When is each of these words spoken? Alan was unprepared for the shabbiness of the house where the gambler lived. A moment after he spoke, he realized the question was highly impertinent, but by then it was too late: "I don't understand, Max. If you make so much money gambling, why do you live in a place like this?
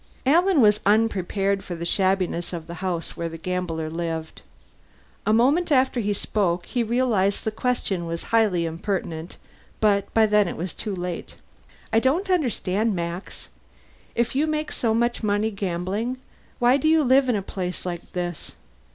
Alan 0.25 0.61
was 0.61 0.79
unprepared 0.83 1.63
for 1.63 1.75
the 1.75 1.85
shabbiness 1.85 2.53
of 2.53 2.65
the 2.65 2.73
house 2.81 3.15
where 3.15 3.29
the 3.29 3.37
gambler 3.37 3.87
lived. 3.87 4.41
A 5.27 5.31
moment 5.31 5.71
after 5.71 5.99
he 5.99 6.11
spoke, 6.11 6.65
he 6.65 6.81
realized 6.81 7.43
the 7.43 7.51
question 7.51 8.07
was 8.07 8.23
highly 8.33 8.65
impertinent, 8.65 9.37
but 9.79 10.11
by 10.15 10.25
then 10.25 10.47
it 10.47 10.57
was 10.57 10.73
too 10.73 10.95
late: 10.95 11.35
"I 11.93 11.99
don't 11.99 12.31
understand, 12.31 12.95
Max. 12.95 13.49
If 14.15 14.33
you 14.35 14.47
make 14.47 14.71
so 14.71 14.95
much 14.95 15.21
money 15.21 15.51
gambling, 15.51 16.17
why 16.57 16.77
do 16.77 16.87
you 16.87 17.03
live 17.03 17.29
in 17.29 17.35
a 17.35 17.43
place 17.43 17.85
like 17.85 18.11
this? 18.13 18.55